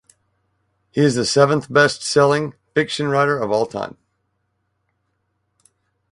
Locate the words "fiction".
2.73-3.07